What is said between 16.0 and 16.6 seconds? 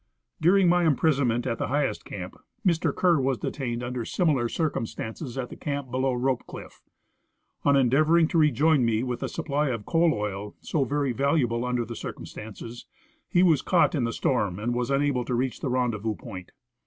appointed.